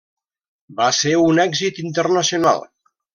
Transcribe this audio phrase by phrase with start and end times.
[0.79, 2.65] Va ser un èxit internacional.